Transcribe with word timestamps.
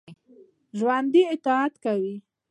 ژوندي 0.77 1.21
طاعت 1.45 1.73
کوي 1.83 2.13